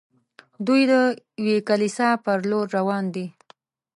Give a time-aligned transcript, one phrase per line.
[0.65, 0.93] دوی د
[1.43, 3.25] یوې کلیسا پر لور روان دي.